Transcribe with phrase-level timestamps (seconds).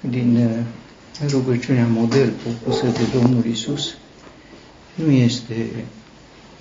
[0.00, 3.96] din uh, rugăciunea model propusă de Domnul Isus
[4.94, 5.70] nu este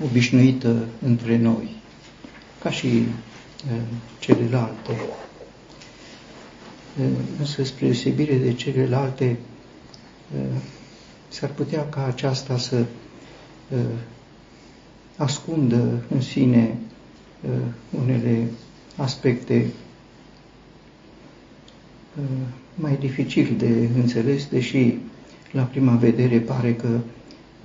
[0.03, 1.75] obișnuită între noi,
[2.61, 3.81] ca și uh,
[4.19, 4.91] celelalte.
[6.99, 7.05] Uh,
[7.39, 9.37] însă, spre deosebire de celelalte,
[11.27, 12.85] s-ar putea ca aceasta să
[15.17, 16.77] ascundă în sine
[17.89, 18.49] unele
[18.95, 19.82] aspecte Uh,
[22.75, 24.93] mai dificil de înțeles, deși
[25.51, 26.87] la prima vedere pare că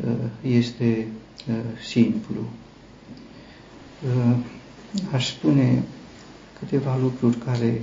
[0.04, 0.10] uh,
[0.42, 1.06] este
[1.48, 1.54] uh,
[1.86, 2.40] simplu.
[5.12, 5.82] Aș spune
[6.58, 7.82] câteva lucruri care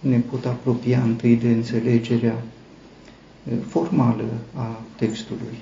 [0.00, 2.42] ne pot apropia întâi de înțelegerea
[3.66, 4.24] formală
[4.54, 5.56] a textului.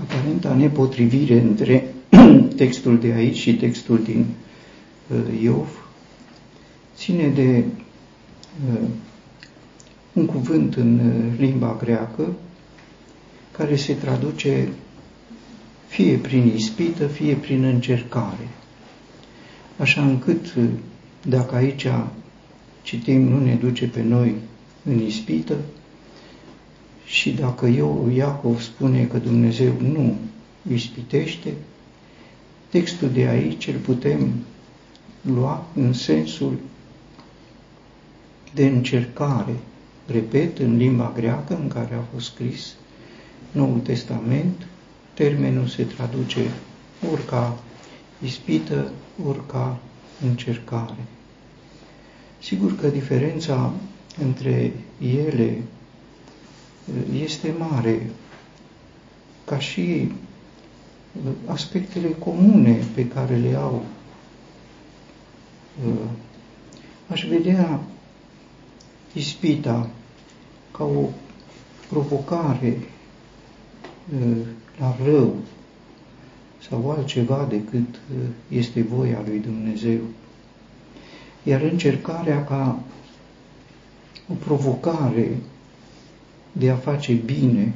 [0.00, 1.94] Aparenta nepotrivire între
[2.56, 4.26] textul de aici și textul din
[5.42, 5.85] Iov
[6.96, 7.64] ține de
[8.72, 8.88] uh,
[10.12, 12.34] un cuvânt în uh, limba greacă
[13.50, 14.68] care se traduce
[15.86, 18.48] fie prin ispită, fie prin încercare.
[19.78, 20.64] Așa încât, uh,
[21.22, 21.86] dacă aici
[22.82, 24.34] citim nu ne duce pe noi
[24.84, 25.56] în ispită,
[27.06, 30.16] și dacă eu, Iacov, spune că Dumnezeu nu
[30.72, 31.52] ispitește,
[32.68, 34.32] textul de aici îl putem
[35.20, 36.58] lua în sensul
[38.56, 39.54] de încercare,
[40.06, 42.74] repet, în limba greacă în care a fost scris
[43.50, 44.66] Noul Testament,
[45.14, 46.40] termenul se traduce
[47.12, 47.58] ori ca
[48.22, 48.90] ispită,
[49.26, 49.78] ori ca
[50.22, 51.04] încercare.
[52.38, 53.72] Sigur că diferența
[54.22, 55.62] între ele
[56.84, 58.10] uh, este mare,
[59.44, 60.12] ca și
[61.24, 63.84] uh, aspectele comune pe care le au.
[65.86, 66.08] Uh,
[67.08, 67.80] aș vedea
[69.16, 69.90] ispita
[70.70, 71.08] ca o
[71.88, 72.78] provocare
[74.78, 75.36] la rău
[76.68, 78.00] sau altceva decât
[78.48, 79.98] este voia lui Dumnezeu.
[81.42, 82.80] Iar încercarea ca
[84.28, 85.36] o provocare
[86.52, 87.72] de a face bine.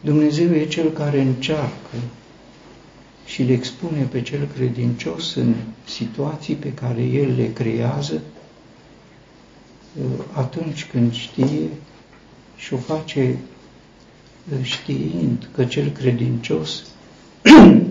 [0.00, 1.96] Dumnezeu e cel care încearcă
[3.26, 5.54] și le expune pe cel credincios în
[5.86, 8.22] situații pe care El le creează
[10.32, 11.68] atunci când știe
[12.56, 13.38] și o face
[14.62, 16.84] știind că cel credincios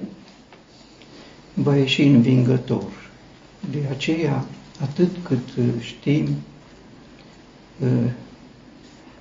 [1.54, 3.12] va ieși învingător.
[3.72, 4.46] De aceea,
[4.82, 5.50] atât cât
[5.80, 6.28] știm,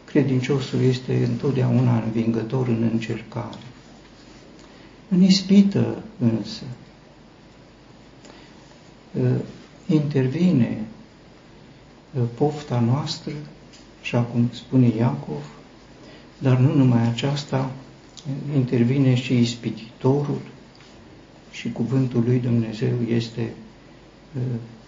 [0.04, 3.58] credinciosul este întotdeauna învingător în încercare.
[5.08, 6.62] În ispită însă,
[9.86, 10.86] intervine
[12.34, 13.32] pofta noastră,
[14.00, 15.44] așa cum spune Iacov,
[16.38, 17.70] dar nu numai aceasta,
[18.54, 20.40] intervine și ispititorul
[21.50, 23.52] și cuvântul lui Dumnezeu este
[24.36, 24.42] uh,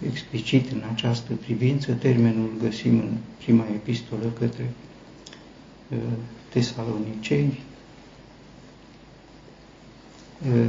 [0.07, 1.93] explicit în această privință.
[1.93, 4.73] Termenul găsim în prima epistolă către
[5.89, 5.99] uh,
[6.49, 7.61] tesaloniceni.
[10.55, 10.67] Uh,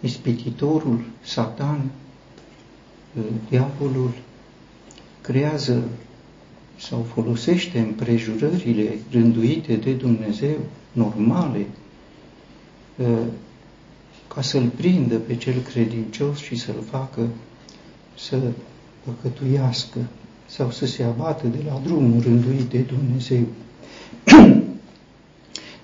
[0.00, 1.90] ispititorul, Satan,
[3.48, 4.10] diavolul
[5.20, 5.82] creează
[6.78, 10.56] sau folosește împrejurările rânduite de Dumnezeu,
[10.92, 11.66] normale,
[13.02, 13.18] ă,
[14.34, 17.28] ca să-l prindă pe cel credincios și să-l facă
[18.18, 18.38] să
[19.04, 19.98] păcătuiască
[20.46, 23.46] sau să se abată de la drumul rânduit de Dumnezeu.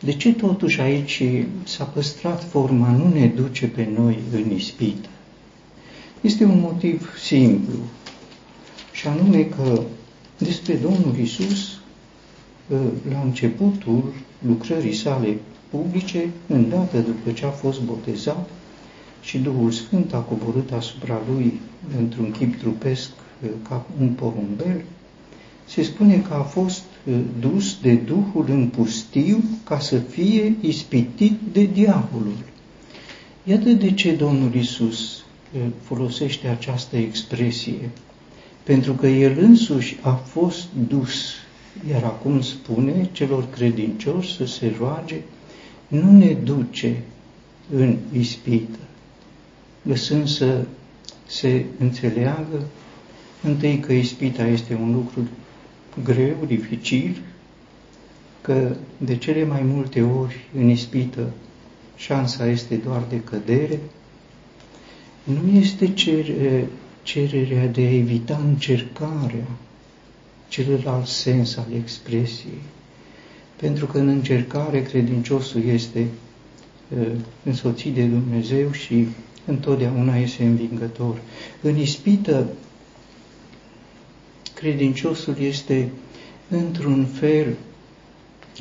[0.01, 1.23] De ce totuși aici
[1.65, 5.09] s-a păstrat forma nu ne duce pe noi în ispită?
[6.23, 7.75] Este un motiv simplu,
[8.93, 9.83] și anume că
[10.39, 11.79] despre Domnul Isus,
[12.73, 12.77] ă,
[13.11, 14.13] la începutul
[14.47, 15.39] lucrării sale
[15.71, 18.49] publice, îndată după ce a fost botezat
[19.23, 21.61] și Duhul Sfânt a coborât asupra lui
[21.99, 23.11] într-un chip trupesc
[23.45, 24.85] ă, ca un porumbel,
[25.65, 31.39] se spune că a fost ă, dus de Duhul în pustiu ca să fie ispitit
[31.53, 32.39] de diavolul.
[33.45, 35.23] Iată de ce Domnul Isus
[35.83, 37.91] folosește această expresie,
[38.63, 41.35] pentru că el însuși a fost dus,
[41.91, 45.17] iar acum spune celor credincioși să se roage,
[45.89, 47.03] nu ne duce
[47.75, 48.79] în ispită,
[49.83, 50.65] lăsând să
[51.27, 52.63] se înțeleagă
[53.43, 55.29] întâi că ispita este un lucru
[56.05, 57.17] greu, dificil,
[58.41, 61.31] că de cele mai multe ori în ispită
[61.97, 63.79] șansa este doar de cădere,
[65.25, 66.25] nu este cer,
[67.03, 69.47] cererea de a evita încercarea,
[70.49, 72.63] celălalt sens al expresiei.
[73.57, 76.07] Pentru că în încercare credinciosul este
[77.43, 79.07] însoțit de Dumnezeu și
[79.47, 81.21] întotdeauna este învingător.
[81.61, 82.47] În ispită,
[84.55, 85.89] credinciosul este
[86.49, 87.57] într-un fel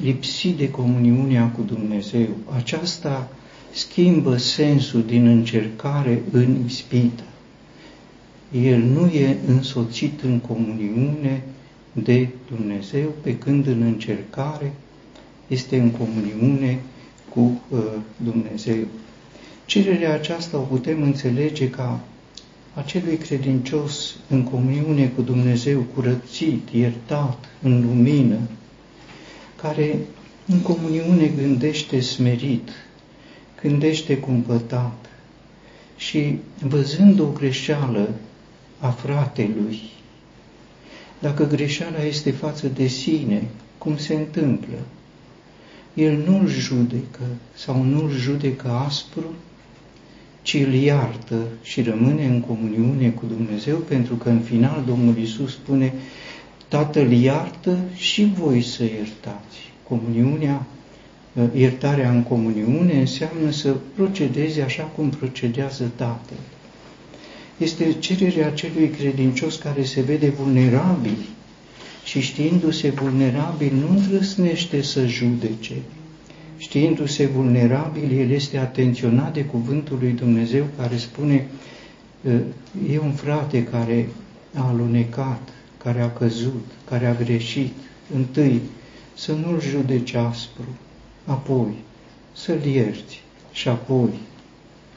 [0.01, 2.27] lipsit de comuniunea cu Dumnezeu.
[2.55, 3.29] Aceasta
[3.71, 7.23] schimbă sensul din încercare în ispită.
[8.51, 11.43] El nu e însoțit în comuniune
[11.93, 14.73] de Dumnezeu, pe când în încercare
[15.47, 16.79] este în comuniune
[17.33, 17.79] cu uh,
[18.17, 18.85] Dumnezeu.
[19.65, 21.99] Cererea aceasta o putem înțelege ca
[22.73, 28.39] acelui credincios în comuniune cu Dumnezeu, curățit, iertat, în lumină,
[29.61, 29.97] care
[30.47, 32.69] în comuniune gândește smerit,
[33.61, 35.09] gândește cumpătat
[35.97, 38.09] și văzând o greșeală
[38.79, 39.79] a fratelui,
[41.19, 43.43] dacă greșeala este față de sine,
[43.77, 44.77] cum se întâmplă,
[45.93, 47.23] el nu-l judecă
[47.53, 49.33] sau nu-l judecă aspru,
[50.41, 55.51] ci îl iartă și rămâne în comuniune cu Dumnezeu, pentru că în final Domnul Isus
[55.51, 55.93] spune,
[56.67, 59.57] Tatăl iartă și voi să iertați.
[59.87, 60.65] Comuniunea,
[61.53, 66.37] iertarea în comuniune înseamnă să procedezi așa cum procedează Tatăl.
[67.57, 71.17] Este cererea acelui credincios care se vede vulnerabil
[72.03, 75.73] și știindu-se vulnerabil nu îndrăsnește să judece,
[76.57, 81.47] știindu-se vulnerabil, el este atenționat de cuvântul lui Dumnezeu care spune
[82.91, 84.09] e un frate care
[84.53, 87.73] a alunecat, care a căzut, care a greșit.
[88.15, 88.61] Întâi,
[89.13, 90.67] să nu-l judeci aspru,
[91.25, 91.73] apoi
[92.33, 93.21] să-l ierți
[93.51, 94.09] și apoi,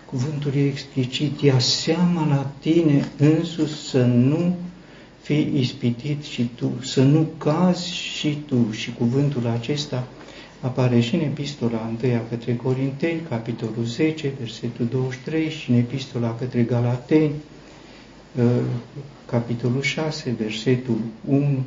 [0.06, 4.56] cuvântul e explicit, ia seama la tine însus să nu
[5.24, 8.70] fii ispitit și tu, să nu cazi și tu.
[8.70, 10.06] Și cuvântul acesta
[10.60, 16.62] apare și în epistola 1 către Corinteni, capitolul 10, versetul 23 și în epistola către
[16.62, 17.32] Galateni,
[18.36, 18.44] uh,
[19.26, 20.98] capitolul 6, versetul
[21.28, 21.62] 1.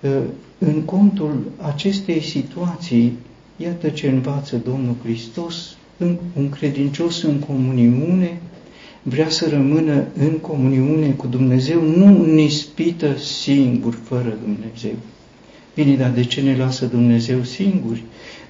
[0.00, 0.10] Uh,
[0.58, 3.18] în contul acestei situații,
[3.56, 5.76] iată ce învață Domnul Hristos,
[6.36, 8.40] un credincios în comuniune,
[9.02, 14.94] vrea să rămână în comuniune cu Dumnezeu, nu nispită singur, fără Dumnezeu.
[15.74, 18.02] Bine, dar de ce ne lasă Dumnezeu singuri?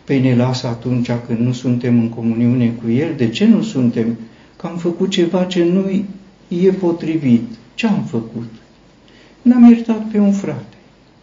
[0.05, 3.15] Păi ne lasă atunci când nu suntem în comuniune cu El.
[3.17, 4.19] De ce nu suntem?
[4.57, 6.05] Că am făcut ceva ce nu
[6.49, 7.49] e potrivit.
[7.75, 8.51] Ce am făcut?
[9.43, 10.72] N-am iertat pe un frate.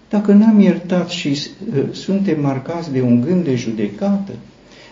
[0.10, 4.32] Dacă n-am iertat și uh, suntem marcați de un gând de judecată,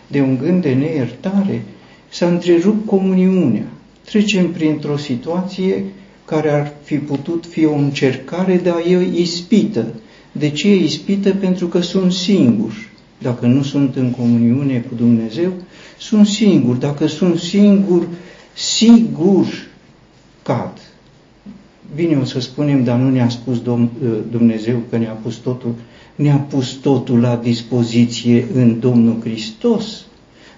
[0.08, 1.64] de un gând de neiertare,
[2.10, 3.66] s-a întrerupt comuniunea.
[4.06, 5.84] Trecem printr-o situație
[6.26, 9.86] care ar fi putut fi o încercare de a ei ispită,
[10.32, 11.30] de ce e ispită?
[11.30, 12.90] Pentru că sunt singur.
[13.22, 15.52] Dacă nu sunt în comuniune cu Dumnezeu,
[15.98, 16.76] sunt singur.
[16.76, 18.08] Dacă sunt singur,
[18.54, 19.46] sigur
[20.44, 20.77] cad.
[21.96, 23.62] Bine o să spunem, dar nu ne-a spus
[24.32, 25.74] Dumnezeu că ne-a pus totul,
[26.16, 30.06] ne-a pus totul la dispoziție în Domnul Hristos.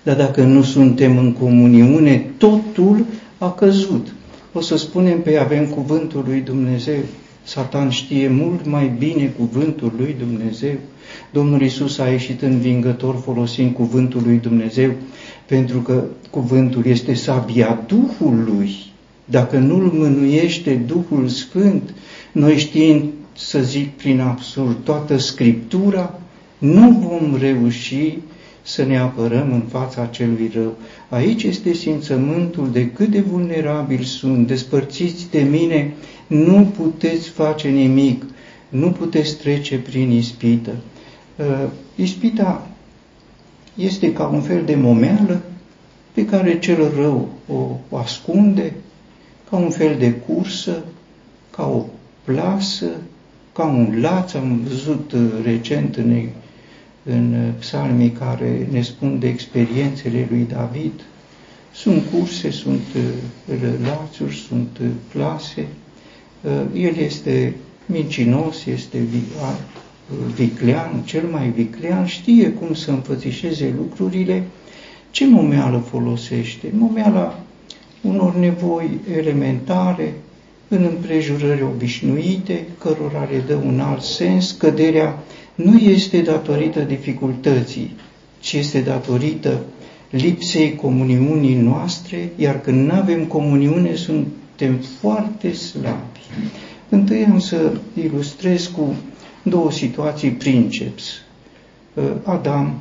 [0.04, 3.06] Dar dacă nu suntem în comuniune, totul
[3.38, 4.14] a căzut.
[4.54, 7.00] O să spunem, pe avem cuvântul lui Dumnezeu.
[7.44, 10.76] Satan știe mult mai bine cuvântul lui Dumnezeu.
[11.32, 14.92] Domnul Isus a ieșit învingător folosind cuvântul lui Dumnezeu,
[15.46, 18.76] pentru că cuvântul este sabia Duhului.
[19.30, 21.94] Dacă nu-L mânuiește Duhul Sfânt,
[22.32, 23.04] noi știind,
[23.38, 26.20] să zic prin absurd, toată Scriptura,
[26.58, 28.18] nu vom reuși
[28.62, 30.78] să ne apărăm în fața celui rău.
[31.10, 35.94] Aici este simțământul de cât de vulnerabil sunt, despărțiți de mine,
[36.28, 38.26] nu puteți face nimic,
[38.70, 40.72] nu puteți trece prin ispită.
[41.36, 42.68] Uh, ispita
[43.76, 45.42] este ca un fel de momeală
[46.12, 47.28] pe care cel rău
[47.90, 48.74] o ascunde,
[49.50, 50.84] ca un fel de cursă,
[51.50, 51.86] ca o
[52.24, 52.90] plasă,
[53.54, 54.34] ca un laț.
[54.34, 56.28] Am văzut uh, recent în,
[57.04, 61.02] în psalmii care ne spun de experiențele lui David.
[61.74, 64.80] Sunt curse, sunt uh, lațuri, sunt
[65.12, 65.68] plase,
[66.42, 68.98] Uh, el este mincinos, este
[70.36, 74.44] viclean, cel mai viclean, știe cum să înfățișeze lucrurile,
[75.12, 76.68] ce momeală folosește?
[76.74, 77.40] Momeala
[78.02, 80.14] unor nevoi elementare,
[80.68, 85.20] în împrejurări obișnuite, cărora le dă un alt sens, căderea
[85.56, 87.96] nu este datorită dificultății,
[88.40, 89.60] ci este datorită
[90.10, 96.20] lipsei comuniunii noastre, iar când nu avem comuniune suntem foarte slabi.
[96.90, 97.72] Întâi am să
[98.04, 98.96] ilustrez cu
[99.44, 101.04] două situații princeps.
[101.94, 102.80] Uh, Adam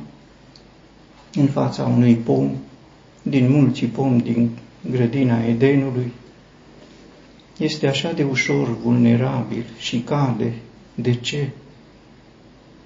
[1.33, 2.49] în fața unui pom,
[3.21, 4.49] din mulți pomi din
[4.91, 6.11] grădina Edenului,
[7.57, 10.53] este așa de ușor vulnerabil și cade.
[10.95, 11.49] De ce?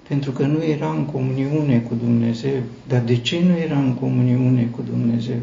[0.08, 2.62] Pentru că nu era în comuniune cu Dumnezeu.
[2.88, 5.40] Dar de ce nu era în comuniune cu Dumnezeu?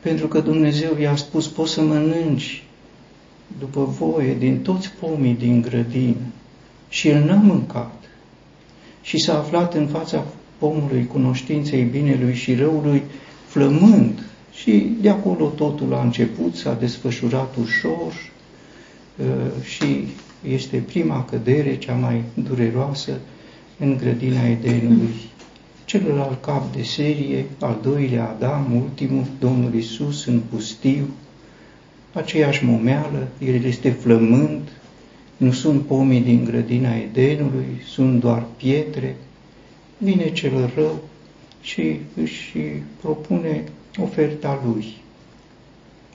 [0.00, 2.62] Pentru că Dumnezeu i-a spus, poți să mănânci
[3.58, 6.26] după voie din toți pomii din grădină.
[6.88, 8.02] Și el n-a mâncat.
[9.02, 10.24] Și s-a aflat în fața
[10.58, 13.02] pomului cunoștinței binelui și răului,
[13.46, 14.27] flămând.
[14.60, 18.12] Și de acolo totul a început, s-a desfășurat ușor
[19.16, 19.26] uh,
[19.64, 20.06] și
[20.48, 23.12] este prima cădere, cea mai dureroasă,
[23.78, 25.14] în grădina Edenului.
[25.84, 31.08] Celălalt cap de serie, al doilea Adam, ultimul, Domnul Isus în pustiu,
[32.12, 34.68] aceeași momeală, el este flămând,
[35.36, 39.16] nu sunt pomii din grădina Edenului, sunt doar pietre,
[39.98, 41.02] vine cel rău
[41.60, 42.56] și își
[43.00, 43.64] propune
[44.02, 44.96] oferta lui.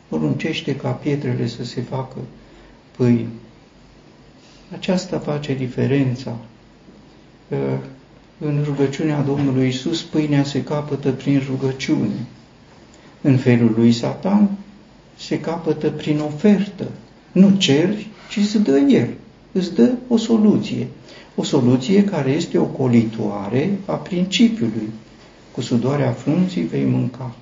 [0.07, 2.17] Poruncește ca pietrele să se facă
[2.97, 3.27] pâine.
[4.73, 6.35] Aceasta face diferența.
[8.37, 12.25] În rugăciunea Domnului Isus, pâinea se capătă prin rugăciune.
[13.21, 14.49] În felul lui Satan
[15.17, 16.87] se capătă prin ofertă.
[17.31, 19.09] Nu ceri, ci îți dă el.
[19.51, 20.87] Îți dă o soluție.
[21.35, 24.89] O soluție care este o colitoare a principiului.
[25.51, 27.35] Cu sudoarea frunții vei mânca.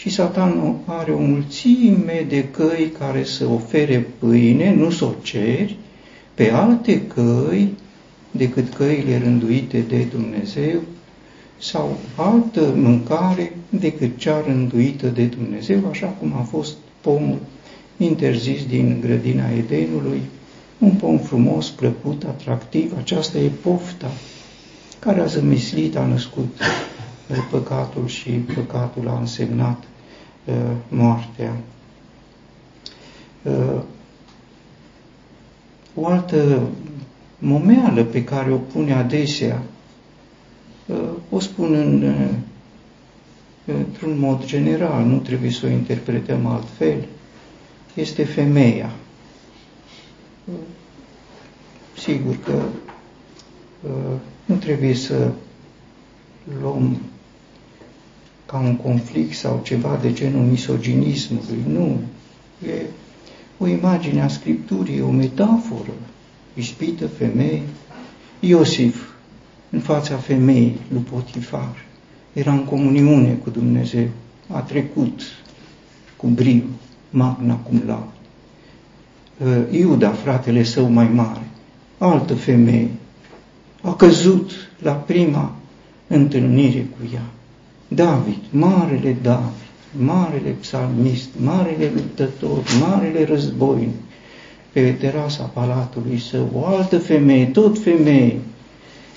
[0.00, 5.76] Și Satan are o mulțime de căi care să ofere pâine, nu să o ceri,
[6.34, 7.74] pe alte căi
[8.30, 10.80] decât căile rânduite de Dumnezeu
[11.58, 17.38] sau altă mâncare decât cea rânduită de Dumnezeu, așa cum a fost pomul
[17.96, 20.20] interzis din grădina Edenului,
[20.78, 24.10] un pom frumos, plăcut, atractiv, aceasta e pofta
[24.98, 26.58] care a zămislit, a născut
[27.30, 29.89] uh, păcatul și păcatul a însemnat uh,
[30.88, 31.56] moartea.
[33.42, 33.80] Uh,
[35.94, 36.68] o altă
[37.38, 39.62] momeală pe care o pune adesea,
[40.86, 42.28] uh, o spun în, uh,
[43.78, 47.06] într-un mod general, nu trebuie să o interpretăm altfel,
[47.94, 48.90] este femeia.
[51.98, 52.52] Sigur că
[53.82, 55.30] uh, nu trebuie să
[56.60, 57.00] luăm
[58.50, 61.64] ca un conflict sau ceva de genul misoginismului.
[61.66, 62.00] Nu.
[62.66, 62.82] E
[63.58, 65.92] o imagine a Scripturii, o metaforă.
[66.54, 67.62] Ispită femei.
[68.40, 69.02] Iosif,
[69.70, 71.84] în fața femeii lui Potifar,
[72.32, 74.08] era în comuniune cu Dumnezeu.
[74.48, 75.20] A trecut
[76.16, 76.62] cu brio,
[77.10, 78.04] magna cum laude.
[79.38, 81.46] Uh, Iuda, fratele său mai mare,
[81.98, 82.88] altă femeie,
[83.82, 85.56] a căzut la prima
[86.06, 87.22] întâlnire cu ea.
[87.94, 89.68] David, marele David,
[89.98, 93.94] marele psalmist, marele luptător, marele războinic,
[94.72, 98.38] pe terasa palatului său, o altă femeie, tot femeie,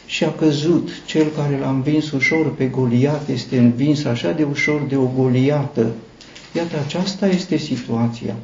[0.05, 0.89] și a căzut.
[1.05, 5.91] Cel care l-a învins ușor pe Goliat este învins așa de ușor de o Goliată.
[6.55, 8.35] Iată, aceasta este situația.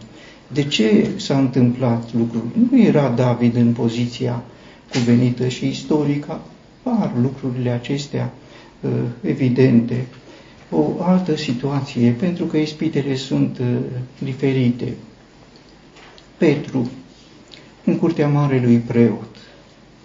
[0.48, 2.48] De ce s-a întâmplat lucrul?
[2.70, 4.44] Nu era David în poziția
[4.92, 6.40] cuvenită și istorică,
[6.84, 8.49] par lucrurile acestea uh,
[9.22, 10.06] evidente.
[10.72, 13.68] O altă situație, pentru că ispitele sunt uh,
[14.24, 14.94] diferite.
[16.38, 16.90] Petru,
[17.84, 19.38] în curtea marelui preot,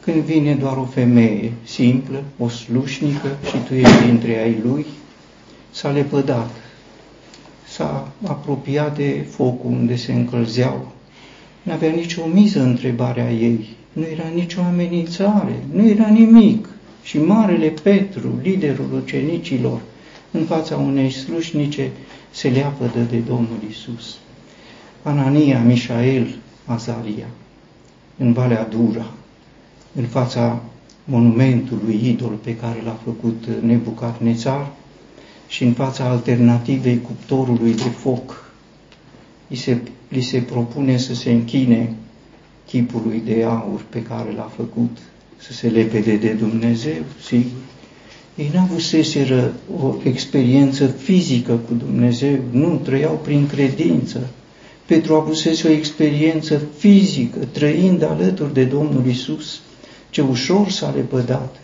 [0.00, 4.86] când vine doar o femeie simplă, o slușnică și tu ești dintre ai lui,
[5.70, 6.50] s-a lepădat,
[7.68, 10.92] s-a apropiat de focul unde se încălzeau.
[11.62, 16.68] Nu avea nicio miză întrebarea ei, nu era nicio amenințare, nu era nimic.
[17.14, 19.80] Și Marele Petru, liderul ucenicilor,
[20.30, 21.90] în fața unei slușnice,
[22.30, 24.16] se leapădă de Domnul Isus.
[25.02, 27.26] Anania, Mișael, Azaria,
[28.18, 29.10] în Valea Dura,
[29.92, 30.62] în fața
[31.04, 34.70] monumentului idol pe care l-a făcut Nebucadnețar
[35.48, 38.52] și în fața alternativei cuptorului de foc,
[39.46, 39.78] li se,
[40.08, 41.94] li se propune să se închine
[42.66, 44.98] chipului de aur pe care l-a făcut,
[45.46, 47.58] să se lepede de Dumnezeu, sigur.
[48.34, 54.28] Ei n-avuseseră o experiență fizică cu Dumnezeu, nu, trăiau prin credință.
[54.86, 59.60] Petru avusese o experiență fizică, trăind alături de Domnul Isus.
[60.10, 61.56] Ce ușor s-a lepădat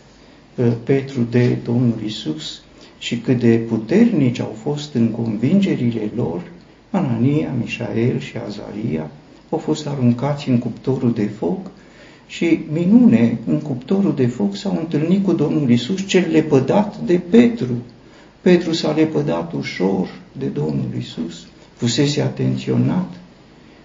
[0.55, 2.63] uh, Petru de Domnul Isus
[2.99, 6.43] și cât de puternici au fost în convingerile lor,
[6.91, 9.11] Anania, Mișael și Azaria
[9.51, 11.71] au fost aruncați în cuptorul de foc
[12.31, 17.75] și minune, în cuptorul de foc s-au întâlnit cu Domnul Isus, cel lepădat de Petru.
[18.41, 21.47] Petru s-a lepădat ușor de Domnul Isus,
[21.77, 23.13] fusese atenționat,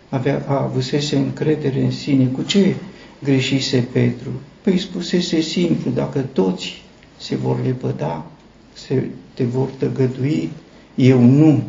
[0.09, 2.25] avea, a, avusese încredere în sine.
[2.25, 2.75] Cu ce
[3.23, 4.29] greșise Petru?
[4.61, 6.83] Păi spusese simplu, dacă toți
[7.17, 8.25] se vor lepăda,
[8.73, 10.49] se, te vor tăgădui,
[10.95, 11.63] eu nu.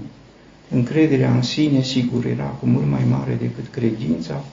[0.70, 4.44] Încrederea în sine, sigur, era cu mult mai mare decât credința.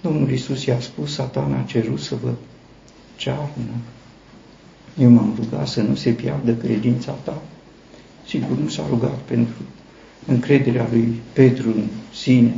[0.00, 2.32] Domnul Isus i-a spus, satana a cerut să vă
[3.16, 3.74] cearnă.
[4.98, 7.42] Eu m-am rugat să nu se piardă credința ta.
[8.26, 9.54] Sigur, nu s-a rugat pentru
[10.26, 12.54] încrederea lui Petru în sine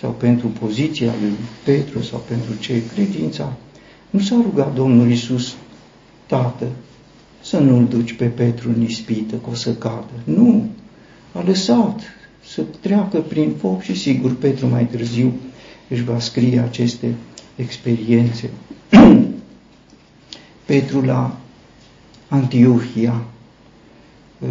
[0.00, 1.32] sau pentru poziția lui
[1.64, 3.52] Petru sau pentru ce credința.
[4.10, 5.54] Nu s-a rugat Domnul Isus,
[6.26, 6.66] Tată,
[7.42, 10.12] să nu-l duci pe Petru în ispită, că o să cadă.
[10.24, 10.68] Nu,
[11.32, 12.00] a lăsat
[12.44, 15.32] să treacă prin foc și sigur Petru mai târziu
[15.88, 17.14] își va scrie aceste
[17.56, 18.50] experiențe.
[20.66, 21.36] Petru la
[22.28, 23.24] Antiohia
[24.38, 24.48] uh,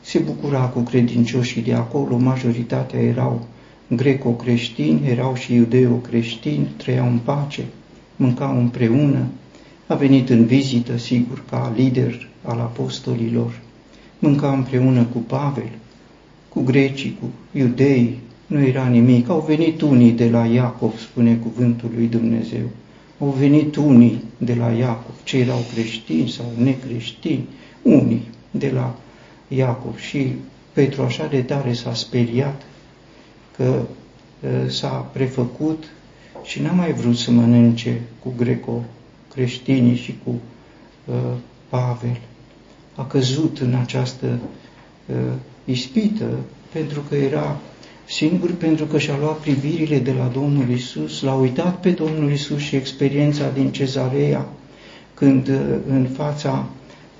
[0.00, 3.46] se bucura cu credincioșii de acolo, majoritatea erau
[3.88, 7.64] greco-creștini, erau și iudeo-creștini, trăiau în pace,
[8.16, 9.26] mâncau împreună,
[9.86, 13.60] a venit în vizită, sigur, ca lider al apostolilor,
[14.18, 15.70] mânca împreună cu Pavel,
[16.48, 19.28] cu grecii, cu iudei, nu era nimic.
[19.28, 22.68] Au venit unii de la Iacov, spune cuvântul lui Dumnezeu.
[23.20, 27.46] Au venit unii de la Iacov, cei erau creștini sau necreștini,
[27.82, 28.96] unii de la
[29.48, 29.98] Iacov.
[29.98, 30.32] Și
[30.72, 32.62] Petru așa de tare s-a speriat
[33.56, 33.82] că
[34.68, 35.84] s-a prefăcut
[36.42, 40.34] și n-a mai vrut să mănânce cu greco-creștinii și cu
[41.04, 41.14] uh,
[41.68, 42.20] Pavel.
[42.94, 44.38] A căzut în această
[45.06, 45.16] uh,
[45.64, 46.28] ispită
[46.72, 47.56] pentru că era
[48.08, 52.58] singur pentru că și-a luat privirile de la Domnul Isus, l-a uitat pe Domnul Isus
[52.58, 54.48] și experiența din Cezarea,
[55.14, 55.56] când uh,
[55.88, 56.66] în fața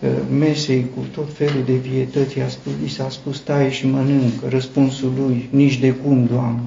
[0.00, 0.08] uh,
[0.38, 5.12] mesei cu tot felul de vietăți i-a spus, i s-a spus taie și mănâncă, răspunsul
[5.18, 6.62] lui, nici de cum, Doamne.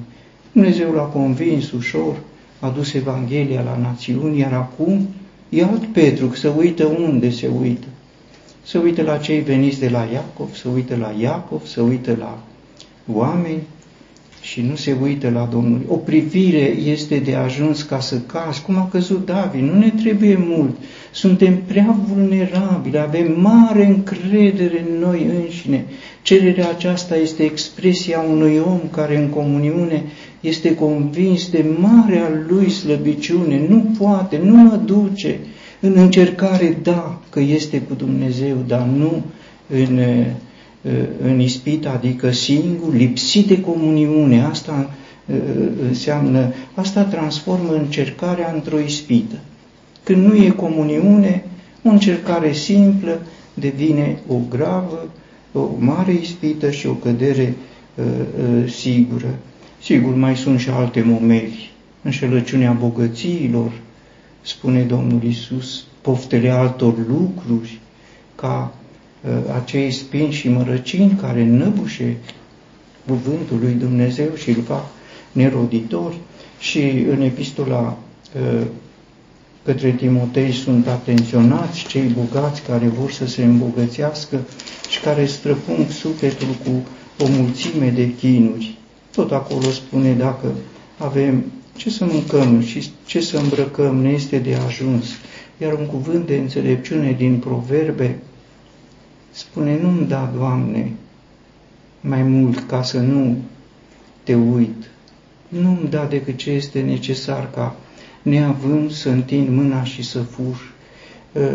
[0.52, 2.16] Dumnezeu l-a convins ușor,
[2.60, 5.08] a dus Evanghelia la națiuni, iar acum
[5.48, 7.86] e alt Petru, să uită unde se uită.
[8.62, 12.38] Să uită la cei veniți de la Iacov, să uită la Iacov, să uită la
[13.12, 13.62] oameni,
[14.52, 15.80] și nu se uită la Domnul.
[15.88, 19.62] O privire este de ajuns ca să cazi, cum a căzut David.
[19.62, 20.76] Nu ne trebuie mult.
[21.12, 25.84] Suntem prea vulnerabili, avem mare încredere în noi înșine.
[26.22, 30.02] Cererea aceasta este expresia unui om care în comuniune
[30.40, 33.60] este convins de marea lui slăbiciune.
[33.68, 35.38] Nu poate, nu mă duce.
[35.80, 39.22] În încercare, da, că este cu Dumnezeu, dar nu
[39.68, 39.98] în
[41.22, 44.42] în ispită, adică singur, lipsit de comuniune.
[44.42, 44.90] Asta
[45.88, 49.34] înseamnă, asta transformă încercarea într-o ispită.
[50.02, 51.44] Când nu e comuniune,
[51.84, 53.20] o încercare simplă
[53.54, 55.08] devine o gravă,
[55.52, 57.54] o mare ispită și o cădere
[57.94, 59.34] uh, uh, sigură.
[59.82, 61.70] Sigur, mai sunt și alte momeri.
[62.02, 63.72] Înșelăciunea bogățiilor,
[64.40, 67.80] spune Domnul Isus, poftele altor lucruri,
[68.34, 68.81] ca Uh,
[69.54, 72.16] acei spini și mărăcini care năbușe
[73.06, 74.84] cuvântul lui Dumnezeu și îl fac
[75.32, 76.14] neroditor
[76.58, 76.80] și
[77.10, 77.98] în epistola
[78.36, 78.66] uh,
[79.64, 84.40] către Timotei sunt atenționați cei bogați care vor să se îmbogățească
[84.88, 86.70] și care străpung sufletul cu
[87.24, 88.78] o mulțime de chinuri.
[89.12, 90.46] Tot acolo spune dacă
[90.98, 91.44] avem
[91.76, 95.06] ce să mâncăm și ce să îmbrăcăm ne este de ajuns.
[95.58, 98.18] Iar un cuvânt de înțelepciune din proverbe
[99.32, 100.92] Spune, nu-mi da, Doamne,
[102.00, 103.36] mai mult ca să nu
[104.22, 104.90] te uit.
[105.48, 107.76] Nu-mi da decât ce este necesar ca,
[108.22, 110.72] neavând să întind mâna și să fur.
[111.36, 111.50] Ă,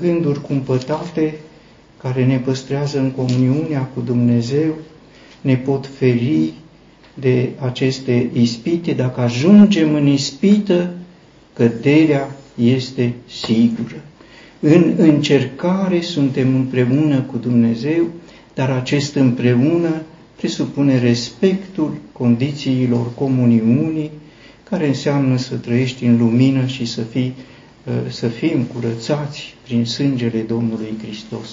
[0.00, 1.34] gânduri cumpătate
[2.02, 4.74] care ne păstrează în comuniunea cu Dumnezeu,
[5.40, 6.52] ne pot feri
[7.14, 8.92] de aceste ispite.
[8.92, 10.94] Dacă ajungem în ispită,
[11.52, 14.02] căderea este sigură.
[14.64, 18.06] În încercare suntem împreună cu Dumnezeu,
[18.54, 20.02] dar acest împreună
[20.36, 24.10] presupune respectul condițiilor comuniunii,
[24.70, 27.34] care înseamnă să trăiești în lumină și să, fii,
[28.08, 31.48] să fim curățați prin sângele Domnului Hristos.